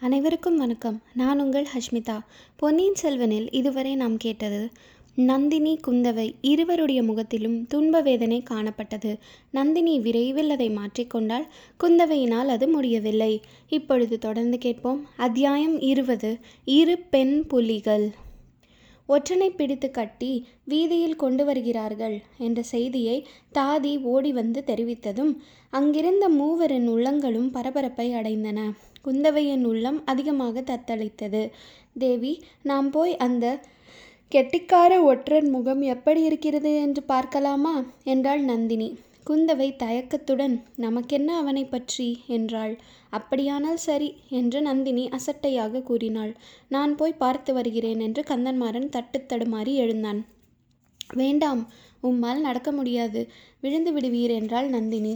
அனைவருக்கும் 0.00 0.56
வணக்கம். 0.56 1.02
நான் 1.14 1.40
உங்கள் 1.40 1.66
ஹஷ்மிதா. 1.74 2.20
பொன்னியின் 2.56 2.94
செல்வனில் 3.02 3.48
இதுவரை 3.50 3.94
நாம் 3.94 4.16
கேட்டது 4.16 4.70
நந்தினி 5.14 5.80
குந்தவை 5.86 6.34
இருவருடைய 6.40 7.02
முகத்திலும் 7.02 7.66
துன்ப 7.66 8.00
வேதனை 8.00 8.42
காணப்பட்டது. 8.50 9.16
நந்தினி 9.50 10.00
விரைவில் 10.00 10.50
அதை 10.50 10.70
மாற்றிக்கொண்டால் 10.70 11.46
குந்தவையினால் 11.80 12.46
அது 12.46 12.68
முடியவில்லை. 12.68 13.40
இப்பொழுது 13.68 14.18
தொடர்ந்து 14.18 14.58
கேட்போம். 14.58 15.06
அத்தியாயம் 15.16 15.80
இருபது 15.80 16.38
இரு 16.64 16.98
பெண் 16.98 17.46
புலிகள். 17.46 18.10
ஒற்றனை 19.08 19.48
பிடித்து 19.56 19.90
கட்டி 19.90 20.30
வீதியில் 20.64 21.16
கொண்டு 21.16 21.44
வருகிறார்கள் 21.44 22.16
என்ற 22.38 22.62
செய்தியை 22.62 23.16
தாதி 23.54 23.92
ஓடி 24.02 24.32
வந்து 24.32 24.62
தெரிவித்ததும் 24.66 25.32
அங்கிருந்த 25.70 26.28
மூவரின் 26.28 26.88
உள்ளங்களும் 26.88 27.50
பரபரப்பை 27.50 28.06
அடைந்தன. 28.12 28.58
குந்தவையின் 29.04 29.64
உள்ளம் 29.64 29.98
அதிகமாக 30.04 30.60
தத்தளித்தது. 30.60 31.42
தேவி 31.98 32.32
நாம் 32.62 32.90
போய் 32.90 33.16
அந்த 33.16 33.46
கெட்டிக்கார 34.32 35.02
ஒற்றன் 35.02 35.50
முகம் 35.50 35.82
எப்படி 35.82 36.22
இருக்கிறது 36.22 36.70
என்று 36.80 37.02
பார்க்கலாமா? 37.02 37.74
என்றாள் 38.04 38.40
நந்தினி. 38.40 38.88
குந்தவை 39.26 39.66
தயக்கத்துடன் 39.76 40.54
நமக்கென்ன 40.76 41.30
அவனை 41.36 41.64
பற்றி 41.64 42.06
என்றாள். 42.26 42.74
அப்படியானால் 43.10 43.80
சரி 43.86 44.10
என்று 44.30 44.58
நந்தினி 44.60 45.04
அசட்டையாக 45.08 45.82
கூறினாள். 45.82 46.32
நான் 46.68 46.92
போய் 46.94 47.20
பார்த்து 47.22 47.52
வருகிறேன் 47.54 48.00
என்று 48.00 48.22
கந்தன்மாறன் 48.22 48.88
தட்டு 48.88 49.20
தடுமாறி 49.22 49.74
எழுந்தான். 49.74 50.20
வேண்டாம் 51.14 51.62
உம்மால் 52.02 52.40
நடக்க 52.40 52.70
முடியாது. 52.72 53.20
விழுந்து 53.60 53.92
விடுவீர் 53.92 54.30
என்றாள் 54.30 54.68
நந்தினி. 54.68 55.14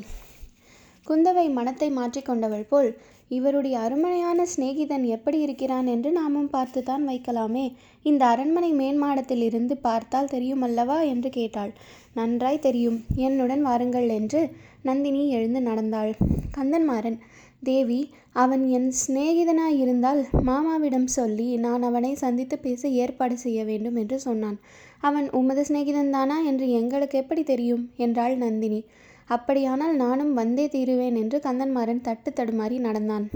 குந்தவை 1.07 1.47
மனத்தை 1.51 1.89
மாற்றிக்கொண்டவள் 1.91 2.69
போல் 2.69 2.91
இவருடைய 3.31 3.75
அருமனையான 3.79 4.45
சிநேகிதன் 4.53 5.05
எப்படி 5.07 5.39
இருக்கிறான் 5.41 5.87
என்று 5.87 6.11
நாமும் 6.13 6.51
பார்த்துத்தான் 6.51 7.05
வைக்கலாமே. 7.09 7.67
இந்த 8.03 8.23
அரண்மனை 8.27 8.71
மேன்மாடத்தில் 8.73 9.43
இருந்து 9.43 9.75
பார்த்தால் 9.77 10.33
தெரியுமல்லவா 10.35 10.99
என்று 11.05 11.31
கேட்டாள். 11.31 11.73
நன்றாய் 12.15 12.59
தெரியும். 12.59 13.05
என்னுடன் 13.15 13.63
வாருங்கள் 13.63 14.09
என்று 14.09 14.51
நந்தினி 14.83 15.29
எழுந்து 15.29 15.61
நடந்தாள். 15.61 16.13
கந்தன்மாறன் 16.57 17.19
தேவி 17.63 18.11
அவன் 18.33 18.69
என் 18.69 18.93
சிநேகிதனாயிருந்தால் 19.01 20.21
மாமாவிடம் 20.43 21.07
சொல்லி 21.07 21.57
நான் 21.57 21.83
அவனை 21.83 22.15
சந்தித்து 22.15 22.59
பேச 22.59 22.89
ஏற்பாடு 22.89 23.39
செய்ய 23.39 23.65
வேண்டும் 23.65 23.97
என்று 23.97 24.21
சொன்னான். 24.21 24.59
அவன் 25.01 25.31
உமது 25.31 25.63
சிநேகிதன்தானா 25.69 26.37
என்று 26.47 26.71
எங்களுக்கு 26.71 27.19
எப்படி 27.19 27.43
தெரியும்? 27.43 27.91
என்றாள் 27.97 28.37
நந்தினி. 28.37 28.85
அப்படியானால் 29.27 29.97
நானும் 29.97 30.35
வந்தே 30.35 30.67
தீருவேன் 30.67 31.15
என்று 31.15 31.39
கந்தன்மாறன் 31.39 32.01
தட்டு 32.01 32.31
தடுமாறி 32.31 32.79
நடந்தான். 32.79 33.27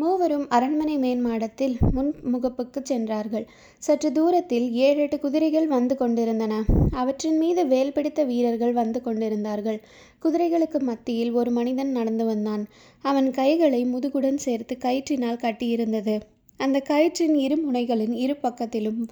மூவரும் 0.00 0.44
அரண்மனை 0.48 0.94
மேன்மாடத்தில் 0.98 1.74
முன் 1.94 2.10
முகப்புக்கு 2.32 2.80
சென்றார்கள். 2.82 3.46
சற்று 3.78 4.08
தூரத்தில் 4.12 4.66
ஏழெட்டு 4.86 5.16
குதிரைகள் 5.20 5.66
வந்து 5.66 5.94
கொண்டிருந்தன. 5.96 6.54
அவற்றின் 6.92 7.38
மீது 7.38 7.62
வேல் 7.66 7.92
பிடித்த 7.92 8.20
வீரர்கள் 8.24 8.74
வந்து 8.80 9.00
கொண்டிருந்தார்கள். 9.02 9.78
குதிரைகளுக்கு 10.24 10.80
மத்தியில் 10.90 11.32
ஒரு 11.32 11.50
மனிதன் 11.50 11.92
நடந்து 11.98 12.24
வந்தான். 12.24 12.64
அவன் 13.04 13.30
கைகளை 13.30 13.82
முதுகுடன் 13.86 14.40
சேர்த்து 14.46 14.76
கயிற்றினால் 14.86 15.42
கட்டியிருந்தது. 15.44 16.16
அந்த 16.60 16.78
கயிற்றின் 16.88 17.36
இரு 17.44 17.58
முனைகளின் 17.66 18.14
இரு 18.24 18.36
பக்கத்திலும் 18.42 19.02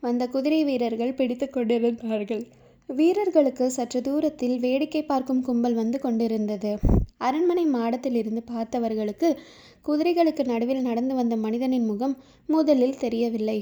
வந்த 0.00 0.26
குதிரை 0.26 0.60
வீரர்கள் 0.64 1.18
பிடித்து 1.20 1.46
கொண்டிருந்தார்கள். 1.50 2.44
வீரர்களுக்கு 2.88 3.66
சற்று 3.70 4.00
தூரத்தில் 4.00 4.56
வேடிக்கை 4.58 5.00
பார்க்கும் 5.02 5.42
கும்பல் 5.42 5.76
வந்து 5.78 5.98
கொண்டிருந்தது. 5.98 6.72
அரண்மனை 7.18 7.64
மாடத்திலிருந்து 7.74 8.42
பார்த்தவர்களுக்கு 8.50 9.28
குதிரைகளுக்கு 9.86 10.42
நடுவில் 10.50 10.82
நடந்து 10.82 11.14
வந்த 11.14 11.34
மனிதனின் 11.36 11.86
முகம் 11.86 12.14
முதலில் 12.48 12.98
தெரியவில்லை. 12.98 13.58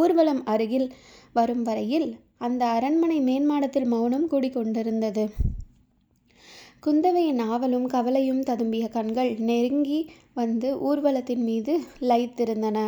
ஊர்வலம் 0.00 0.42
அருகில் 0.44 0.88
வரும் 1.32 1.62
வரையில் 1.62 2.08
அந்த 2.38 2.62
அரண்மனை 2.76 3.18
மேன்மாடத்தில் 3.20 3.88
மௌனம் 3.94 4.28
கூடிக்கொண்டிருந்தது 4.30 5.24
குந்தவையின் 6.86 7.40
ஆவலும் 7.52 7.86
கவலையும் 7.94 8.42
ததும்பிய 8.42 8.84
கண்கள் 8.88 9.30
நெருங்கி 9.48 10.00
வந்து 10.34 10.68
ஊர்வலத்தின் 10.88 11.44
மீது 11.48 11.72
லயித்திருந்தன. 12.10 12.78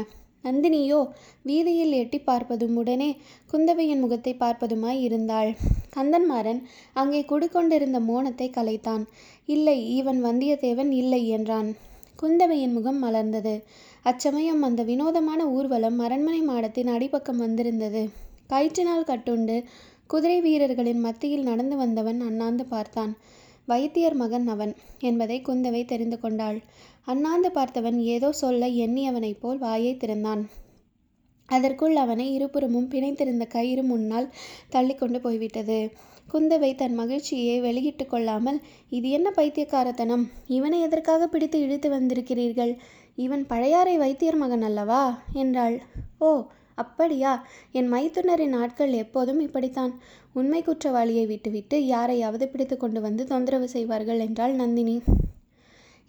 நந்தினியோ 0.45 0.99
வீதியில் 1.43 1.95
எட்டி 2.01 2.19
பார்ப்பதும் 2.21 2.75
உடனே 2.75 3.09
குந்தவையின் 3.51 4.03
முகத்தை 4.05 4.33
பார்ப்பதுமாய் 4.35 5.01
இருந்தாள். 5.01 5.51
கந்தன்மாறன் 5.95 6.61
அங்கே 6.93 7.21
குடிக்கொண்டிருந்த 7.25 8.01
மோனத்தை 8.01 8.49
கலைத்தான். 8.51 9.05
இல்லை 9.49 9.79
இவன் 9.97 10.21
வந்தியத்தேவன் 10.25 10.93
இல்லை 10.93 11.23
என்றான். 11.29 11.69
குந்தவையின் 12.23 12.73
முகம் 12.73 13.01
மலர்ந்தது. 13.05 13.55
அச்சமயம் 14.03 14.63
அந்த 14.63 14.83
வினோதமான 14.83 15.41
ஊர்வலம் 15.49 15.99
அரண்மனை 15.99 16.41
மாடத்தின் 16.43 16.91
அடிப்பக்கம் 16.95 17.43
வந்திருந்தது. 17.45 18.03
கயிற்றினால் 18.49 19.09
கட்டுண்டு 19.11 19.57
குதிரை 20.07 20.39
வீரர்களின் 20.41 21.01
மத்தியில் 21.01 21.49
நடந்து 21.49 21.77
வந்தவன் 21.77 22.21
அண்ணாந்து 22.21 22.65
பார்த்தான். 22.65 23.13
வைத்தியர் 23.69 24.15
மகன் 24.15 24.47
அவன் 24.47 24.73
என்பதை 25.01 25.37
குந்தவை 25.49 25.83
தெரிந்து 25.85 26.19
கொண்டாள். 26.21 26.59
அண்ணாந்து 27.05 27.51
பார்த்தவன் 27.55 27.99
ஏதோ 28.15 28.31
சொல்ல 28.33 28.67
எண்ணியவனைப் 28.85 29.41
போல் 29.41 29.59
வாயை 29.59 29.93
திறந்தான். 29.97 30.43
அதற்குள் 31.49 31.97
அவனை 31.97 32.27
இருபுறமும் 32.35 32.91
பிணைத்திருந்த 32.91 33.45
கயிறு 33.47 33.83
முன்னால் 33.83 34.27
தள்ளிக்கொண்டு 34.71 35.19
போய்விட்டது. 35.21 35.79
குந்தவை 36.33 36.71
தன் 36.75 36.95
மகிழ்ச்சியை 36.95 37.57
வெளியிட்டு 37.61 38.05
கொள்ளாமல் 38.07 38.59
இது 38.91 39.09
என்ன 39.11 39.29
பைத்தியக்காரத்தனம்? 39.31 40.25
இவனை 40.49 40.81
எதற்காக 40.81 41.27
பிடித்து 41.27 41.59
இழுத்து 41.61 41.91
வந்திருக்கிறீர்கள்? 41.91 42.73
இவன் 43.17 43.45
பழையாறை 43.47 43.95
வைத்தியர் 43.97 44.37
மகன் 44.37 44.63
அல்லவா? 44.63 45.03
என்றாள். 45.33 45.77
ஓ 46.19 46.31
அப்படியா? 46.79 47.33
என் 47.73 47.93
மைத்துனரின் 47.93 48.57
ஆட்கள் 48.57 48.93
எப்போதும் 48.93 49.41
இப்படித்தான். 49.41 49.93
உண்மை 50.33 50.61
குற்றவாளியை 50.63 51.27
விட்டுவிட்டு 51.27 51.87
யாரையாவது 51.87 52.49
பிடித்து 52.49 52.77
கொண்டு 52.77 53.01
வந்து 53.01 53.27
தொந்தரவு 53.27 53.69
செய்வார்கள் 53.69 54.21
என்றாள் 54.21 54.55
நந்தினி. 54.55 54.97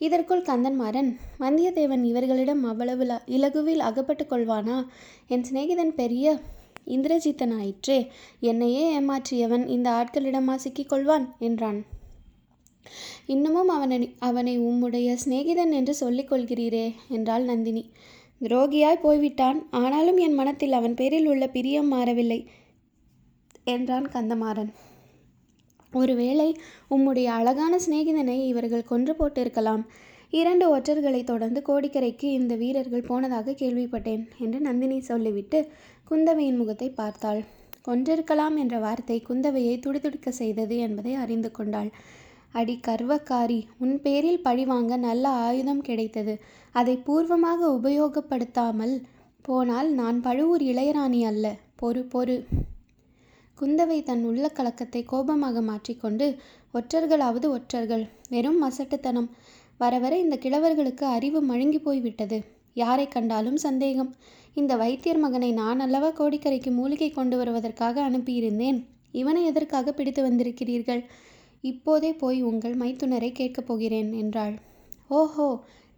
இதற்குள் 0.01 0.41
கந்தன்மாறன் 0.41 1.09
வந்தியத்தேவன் 1.39 2.03
இவர்களிடம் 2.03 2.63
அவ்வளவு 2.63 3.05
இலகுவில் 3.25 3.79
அகப்பட்டு 3.79 4.25
கொள்வானா? 4.25 4.77
என் 5.27 5.45
சிநேகிதன் 5.51 5.95
பெரிய 6.01 6.39
இந்திரஜித்தன் 6.87 7.55
ஆயிற்றே 7.57 7.97
என்னையே 8.39 8.85
ஏமாற்றியவன் 8.99 9.67
இந்த 9.67 9.89
ஆட்களிடமா 9.91 10.55
சிக்கிக் 10.55 10.91
கொள்வான்? 10.91 11.25
என்றான். 11.39 11.79
இன்னமும் 13.25 13.67
அவனை 13.67 13.97
அவனை 14.19 14.53
உம்முடைய 14.59 15.17
சிநேகிதன் 15.25 15.71
என்று 15.71 15.93
சொல்லிக் 15.93 16.31
கொள்கிறீரே 16.31 16.85
என்றாள் 17.09 17.43
நந்தினி. 17.43 17.83
துரோகியாய் 18.41 19.03
போய்விட்டான். 19.03 19.57
ஆனாலும் 19.69 20.19
என் 20.25 20.33
மனத்தில் 20.33 20.77
அவன் 20.79 20.93
பேரில் 20.93 21.27
உள்ள 21.27 21.45
பிரியம் 21.47 21.89
மாறவில்லை 21.93 22.39
என்றான் 23.63 24.07
கந்தமாறன். 24.13 24.71
ஒருவேளை 25.93 26.49
உம்முடைய 26.95 27.27
அழகான 27.37 27.73
சிநேகிதனை 27.85 28.37
இவர்கள் 28.47 28.89
கொன்று 28.91 29.13
போட்டிருக்கலாம். 29.13 29.83
இரண்டு 30.29 30.65
ஒற்றர்களை 30.75 31.21
தொடர்ந்து 31.23 31.59
கோடிக்கரைக்கு 31.67 32.27
இந்த 32.39 32.55
வீரர்கள் 32.55 33.07
போனதாக 33.07 33.55
கேள்விப்பட்டேன் 33.61 34.23
என்று 34.37 34.59
நந்தினி 34.59 34.99
சொல்லிவிட்டு 35.01 35.59
குந்தவையின் 36.11 36.59
முகத்தை 36.61 36.89
பார்த்தாள். 37.01 37.41
கொன்றிருக்கலாம் 37.87 38.55
என்ற 38.55 38.75
வார்த்தை 38.79 39.17
குந்தவையை 39.29 39.75
துடிதுடிக்க 39.85 40.29
செய்தது 40.41 40.75
என்பதை 40.77 41.13
அறிந்து 41.13 41.51
கொண்டாள். 41.51 41.89
அடி 42.51 42.79
கர்வக்காரி 42.87 43.59
உன் 43.77 44.01
பேரில் 44.01 44.41
பழிவாங்க 44.41 44.97
நல்ல 44.97 45.29
ஆயுதம் 45.29 45.81
கிடைத்தது. 45.81 46.33
அதை 46.71 46.95
பூர்வமாக 46.97 47.67
உபயோகப்படுத்தாமல் 47.67 48.95
போனால் 49.41 49.89
நான் 49.91 50.21
பழுவூர் 50.21 50.61
இளையராணி 50.61 51.21
அல்ல. 51.25 51.55
பொறு 51.81 52.01
பொறு. 52.13 52.37
குந்தவை 53.61 54.03
தன் 54.03 54.23
உள்ள 54.23 54.47
கலக்கத்தை 54.47 55.03
கோபமாக 55.03 55.61
மாற்றிக்கொண்டு 55.61 56.27
ஒற்றர்களாவது 56.73 57.47
ஒற்றர்கள். 57.49 58.07
வெறும் 58.29 58.59
மசட்டுத்தனம் 58.63 59.29
வர 59.77 59.99
வர 59.99 60.13
இந்த 60.19 60.35
கிழவர்களுக்கு 60.35 61.05
அறிவு 61.17 61.39
மழுங்கி 61.41 61.79
போய்விட்டது. 61.79 62.43
யாரை 62.73 63.07
கண்டாலும் 63.07 63.57
சந்தேகம். 63.57 64.15
இந்த 64.53 64.75
வைத்தியர் 64.75 65.17
மகனை 65.17 65.51
நான் 65.51 65.79
அல்லவா 65.79 66.09
கோடிக்கரைக்கு 66.09 66.71
மூலிகை 66.71 67.11
கொண்டு 67.11 67.37
வருவதற்காக 67.37 68.09
அனுப்பியிருந்தேன்? 68.09 68.79
இவனை 69.11 69.45
எதற்காக 69.45 69.91
பிடித்து 69.91 70.21
வந்திருக்கிறீர்கள்? 70.29 71.01
இப்போதே 71.61 72.13
போய் 72.13 72.41
உங்கள் 72.41 72.77
மைத்துனரை 72.77 73.31
கேட்கப் 73.31 73.67
போகிறேன் 73.67 74.13
என்றாள். 74.13 74.53
ஓஹோ 75.07 75.47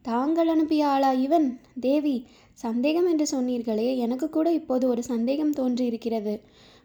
தாங்கள் 0.01 0.47
அனுப்பிய 0.47 0.87
ஆளா 0.87 1.11
இவன்? 1.11 1.59
தேவி 1.79 2.25
சந்தேகம் 2.53 3.07
என்று 3.07 3.25
சொன்னீர்களே 3.31 3.97
எனக்கு 3.97 4.29
கூட 4.29 4.53
இப்போது 4.53 4.87
ஒரு 4.87 5.03
சந்தேகம் 5.03 5.53
தோன்றியிருக்கிறது. 5.53 6.39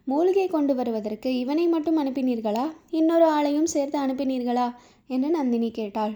மூலிகை 0.05 0.47
கொண்டு 0.47 0.75
வருவதற்கு 0.75 1.39
இவனை 1.39 1.69
மட்டும் 1.69 1.99
அனுப்பினீர்களா? 1.99 2.67
இன்னொரு 2.91 3.27
ஆளையும் 3.27 3.65
சேர்த்து 3.65 3.99
அனுப்பினீர்களா? 3.99 4.75
என்று 5.07 5.31
நந்தினி 5.31 5.71
கேட்டாள். 5.71 6.15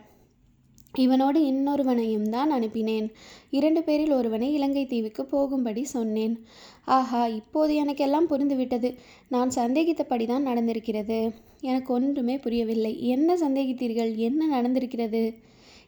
இவனோடு 0.98 1.38
இன்னொருவனையும் 1.40 2.28
தான் 2.28 2.52
அனுப்பினேன். 2.52 3.12
இரண்டு 3.50 3.82
பேரில் 3.82 4.12
ஒருவனை 4.12 4.52
இலங்கை 4.52 4.86
தீவுக்கு 4.86 5.24
போகும்படி 5.24 5.84
சொன்னேன். 5.84 6.44
ஆஹா 6.84 7.26
இப்போது 7.26 7.84
எனக்கெல்லாம் 7.84 8.26
புரிந்துவிட்டது. 8.30 8.96
நான் 9.28 9.50
சந்தேகித்தபடி 9.54 10.26
தான் 10.26 10.46
நடந்திருக்கிறது. 10.46 11.32
எனக்கு 11.60 11.94
ஒன்றுமே 11.94 12.38
புரியவில்லை. 12.38 13.06
என்ன 13.06 13.36
சந்தேகித்தீர்கள்? 13.36 14.16
என்ன 14.16 14.62
நடந்திருக்கிறது? 14.62 15.34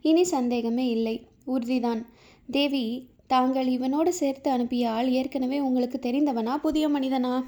இனி 0.02 0.25
சந்தேகமே 0.25 0.88
இல்லை. 0.88 1.26
உறுதிதான். 1.46 2.05
தேவி 2.50 3.08
தாங்கள் 3.26 3.66
இவனோடு 3.66 4.08
சேர்த்து 4.08 4.50
அனுப்பிய 4.50 4.90
ஆள் 4.90 5.08
ஏற்கனவே 5.08 5.60
உங்களுக்கு 5.60 5.98
தெரிந்தவனா? 6.02 6.56
புதிய 6.56 6.88
மனிதனா? 6.88 7.43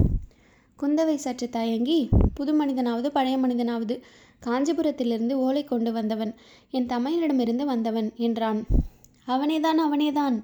குந்தவை 0.78 1.14
சற்று 1.14 1.48
தயங்கி 1.48 2.08
புது 2.34 2.52
மனிதனாவது 2.54 3.10
பழைய 3.10 3.36
மனிதனாவது 3.38 3.94
காஞ்சிபுரத்திலிருந்து 4.42 5.32
ஓலை 5.32 5.64
கொண்டு 5.64 5.92
வந்தவன் 5.92 6.34
என் 6.70 6.86
தமையனிடமிருந்து 6.86 7.64
வந்தவன் 7.64 8.12
என்றான். 8.16 8.60
அவனேதான் 9.26 9.80
அவனேதான் 9.86 10.36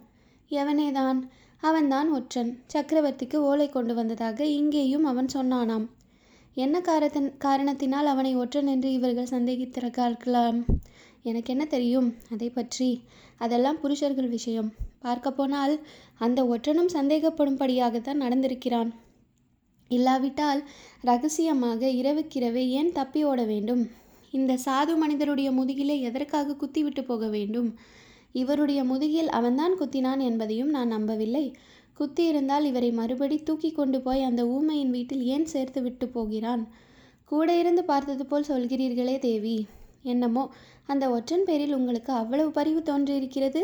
எவனேதான் 0.50 1.18
அவன்தான் 1.62 2.10
ஒற்றன். 2.10 2.52
சக்கரவர்த்திக்கு 2.72 3.36
ஓலை 3.36 3.68
கொண்டு 3.68 3.94
வந்ததாக 3.94 4.44
இங்கேயும் 4.44 5.04
அவன் 5.04 5.28
சொன்னானாம். 5.34 5.86
என்ன 6.54 6.80
காரத்தின் 6.80 7.36
காரணத்தினால் 7.36 8.06
அவனை 8.06 8.36
ஒற்றன் 8.36 8.66
என்று 8.66 8.92
இவர்கள் 8.92 9.32
சந்தேகித்திருக்கார்களாம் 9.34 10.60
எனக்கு 11.22 11.52
என்ன 11.52 11.64
தெரியும்? 11.64 12.08
அதை 12.30 12.50
பற்றி. 12.50 12.90
அதெல்லாம் 13.38 13.80
புருஷர்கள் 13.80 14.28
விஷயம். 14.28 14.70
பார்க்க 14.98 15.30
போனால் 15.32 15.74
அந்த 16.18 16.40
ஒற்றனும் 16.44 16.94
சந்தேகப்படும்படியாகத்தான் 16.94 18.22
நடந்திருக்கிறான். 18.24 18.90
இல்லாவிட்டால் 19.90 20.60
ரகசியமாக 21.02 21.88
இரவுக்கிரவே 22.00 22.64
ஏன் 22.70 22.92
தப்பி 22.92 23.24
ஓட 23.24 23.40
வேண்டும்? 23.44 23.82
இந்த 24.32 24.52
சாது 24.64 24.92
மனிதருடைய 24.96 25.48
முதுகிலே 25.50 25.96
எதற்காக 26.00 26.54
குத்திவிட்டு 26.54 27.04
போக 27.04 27.28
வேண்டும்? 27.28 27.70
இவருடைய 28.32 28.80
முதுகில் 28.84 29.30
அவன்தான் 29.30 29.74
குத்தினான் 29.78 30.20
என்பதையும் 30.20 30.68
நான் 30.68 30.88
நம்பவில்லை. 30.88 31.44
குத்தி 31.94 32.24
இருந்தால் 32.26 32.64
இவரை 32.64 32.90
மறுபடி 32.90 33.36
தூக்கி 33.42 33.70
கொண்டு 33.72 34.00
போய் 34.00 34.22
அந்த 34.22 34.42
ஊமையின் 34.46 34.90
வீட்டில் 34.90 35.24
ஏன் 35.24 35.46
சேர்த்து 35.46 35.82
விட்டு 35.82 36.08
போகிறான்? 36.08 36.62
கூட 37.24 37.48
இருந்து 37.58 37.84
பார்த்தது 37.84 38.26
போல் 38.26 38.48
சொல்கிறீர்களே 38.48 39.18
தேவி. 39.18 39.56
என்னமோ 40.02 40.44
அந்த 40.86 41.04
ஒற்றன் 41.10 41.44
பேரில் 41.44 41.74
உங்களுக்கு 41.74 42.12
அவ்வளவு 42.12 42.50
பரிவு 42.50 42.82
தோன்றியிருக்கிறது? 42.82 43.62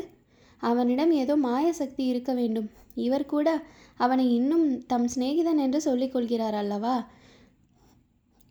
அவனிடம் 0.56 1.10
ஏதோ 1.10 1.36
மாயசக்தி 1.36 2.06
இருக்க 2.06 2.34
வேண்டும். 2.34 2.70
இவர் 2.94 3.26
கூட 3.26 3.62
அவனை 3.96 4.34
இன்னும் 4.34 4.86
தம் 4.86 5.08
சிநேகிதன் 5.14 5.58
என்று 5.58 5.80
சொல்லிக் 5.80 6.12
கொள்கிறார் 6.12 6.54
அல்லவா? 6.54 7.08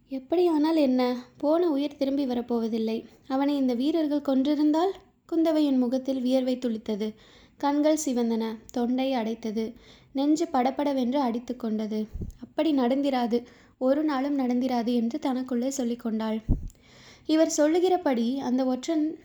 எப்படியானால் 0.09 0.75
என்ன? 0.75 1.17
போன 1.37 1.69
உயிர் 1.69 1.97
திரும்பி 1.97 2.25
வரப்போவதில்லை. 2.25 3.03
அவனை 3.27 3.55
இந்த 3.55 3.73
வீரர்கள் 3.73 4.21
கொன்றிருந்தால் 4.21 4.93
குந்தவையின் 5.31 5.77
முகத்தில் 5.77 6.21
வியர்வை 6.21 6.57
துளித்தது. 6.57 7.13
கண்கள் 7.57 7.99
சிவந்தன. 8.05 8.55
தொண்டை 8.71 9.13
அடைத்தது. 9.13 9.73
நெஞ்சு 10.11 10.47
படபடவென்று 10.47 11.19
அடித்து 11.19 11.55
கொண்டது. 11.55 12.07
அப்படி 12.41 12.73
நடந்திராது. 12.73 13.43
ஒரு 13.77 14.03
நாளும் 14.03 14.39
நடந்திராது 14.39 14.93
என்று 14.93 15.19
தனக்குள்ளே 15.19 15.71
சொல்லிக்கொண்டாள் 15.77 16.43
இவர் 17.25 17.49
சொல்லுகிறபடி 17.49 18.39
அந்த 18.39 18.65
ஒற்றன் 18.65 19.19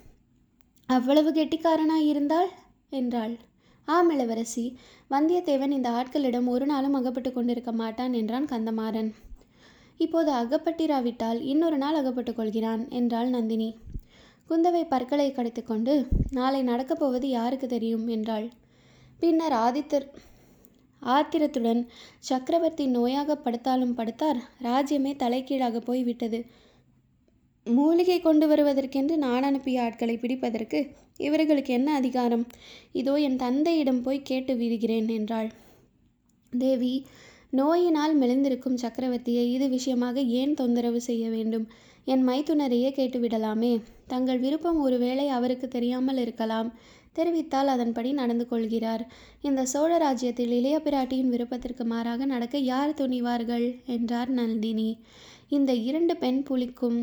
அவ்வளவு 0.86 1.30
கெட்டிக்காரனாய் 1.32 2.06
இருந்தால் 2.06 2.50
என்றாள். 2.90 3.34
ஆம் 3.88 4.10
இளவரசி 4.10 4.64
வந்தியத்தேவன் 5.10 5.70
இந்த 5.70 5.90
ஆட்களிடம் 5.90 6.44
ஒரு 6.44 6.66
நாளும் 6.66 6.92
அகப்பட்டு 6.92 7.32
கொண்டிருக்க 7.32 7.72
மாட்டான் 7.72 8.12
என்றான் 8.12 8.44
கந்தமாறன். 8.44 9.10
இப்போது 9.98 10.32
அகப்பட்டிராவிட்டால் 10.32 11.40
இன்னொரு 11.42 11.78
நாள் 11.78 11.94
அகப்பட்டுக் 11.94 12.36
கொள்கிறான் 12.36 12.88
என்றாள் 12.90 13.28
நந்தினி. 13.28 13.70
குந்தவை 14.48 14.82
பற்களை 14.88 15.32
கடித்துக்கொண்டு 15.32 16.06
நாளை 16.30 16.62
நடக்கப் 16.62 16.98
போவது 16.98 17.28
யாருக்கு 17.28 17.66
தெரியும்? 17.66 18.06
என்றாள். 18.08 18.48
பின்னர் 19.18 19.52
ஆதித்தர் 19.52 20.06
ஆத்திரத்துடன் 21.02 21.82
சக்கரவர்த்தி 22.18 22.86
நோயாக 22.86 23.36
படுத்தாலும் 23.44 23.94
படுத்தார் 23.96 24.40
ராஜ்யமே 24.62 25.16
தலைகீழாக 25.16 25.80
போய்விட்டது. 25.80 26.38
மூலிகை 27.66 28.16
கொண்டு 28.20 28.44
வருவதற்கென்று 28.46 29.14
நான் 29.16 29.42
அனுப்பிய 29.42 29.82
ஆட்களை 29.82 30.14
பிடிப்பதற்கு 30.16 30.78
இவர்களுக்கு 31.18 31.72
என்ன 31.72 31.88
அதிகாரம்? 31.94 32.44
இதோ 32.92 33.14
என் 33.16 33.36
தந்தையிடம் 33.36 34.00
போய் 34.02 34.20
கேட்டு 34.22 34.56
விடுகிறேன் 34.56 35.08
என்றாள். 35.08 35.48
தேவி 36.52 36.94
நோயினால் 37.50 38.14
மெலிந்திருக்கும் 38.18 38.80
சக்கரவர்த்தியை 38.82 39.44
இது 39.52 39.68
விஷயமாக 39.68 40.20
ஏன் 40.40 40.54
தொந்தரவு 40.54 41.00
செய்ய 41.00 41.24
வேண்டும்? 41.30 41.66
என் 42.04 42.24
மைத்துனரையே 42.28 42.90
கேட்டுவிடலாமே 42.90 43.72
தங்கள் 44.06 44.38
விருப்பம் 44.38 44.80
ஒருவேளை 44.80 45.28
அவருக்கு 45.28 45.68
தெரியாமல் 45.68 46.16
இருக்கலாம். 46.16 46.70
தெரிவித்தால் 47.16 47.66
அதன்படி 47.66 48.10
நடந்து 48.12 48.44
கொள்கிறார். 48.48 49.02
இந்த 49.40 49.62
சோழ 49.64 49.92
ராஜ்யத்தில் 49.98 50.52
இளைய 50.52 50.76
பிராட்டியின் 50.84 51.32
விருப்பத்திற்கு 51.34 51.84
மாறாக 51.84 52.26
நடக்க 52.26 52.58
யார் 52.72 52.98
துணிவார்கள்? 53.00 53.66
என்றார் 53.86 54.30
நந்தினி. 54.30 54.90
இந்த 55.50 55.72
இரண்டு 55.88 56.16
பெண் 56.16 56.42
புலிக்கும். 56.42 56.98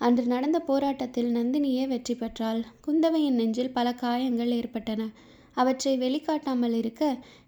அன்று 0.00 0.24
நடந்த 0.26 0.58
போராட்டத்தில் 0.60 1.30
நந்தினியே 1.34 1.86
வெற்றி 1.88 2.14
பெற்றாள். 2.14 2.60
குந்தவையின் 2.86 3.38
நெஞ்சில் 3.40 3.70
பல 3.70 3.92
காயங்கள் 3.92 4.50
ஏற்பட்டன. 4.50 5.08
அவற்றை 5.54 5.96
வெளிக்காட்டாமல் 5.96 6.72
இருக்க 6.72 7.02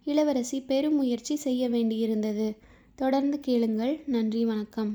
இளவரசி 0.04 0.60
பெருமுயற்சி 0.60 1.36
செய்ய 1.36 1.68
வேண்டியிருந்தது. 1.68 2.48
தொடர்ந்து 2.94 3.40
கேளுங்கள். 3.40 4.00
நன்றி 4.06 4.44
வணக்கம். 4.44 4.92